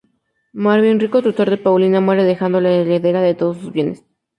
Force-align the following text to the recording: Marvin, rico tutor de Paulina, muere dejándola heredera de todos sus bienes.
Marvin, 0.53 0.99
rico 0.99 1.21
tutor 1.21 1.51
de 1.51 1.59
Paulina, 1.59 2.01
muere 2.01 2.23
dejándola 2.23 2.69
heredera 2.71 3.21
de 3.21 3.35
todos 3.35 3.57
sus 3.59 3.71
bienes. 3.71 4.03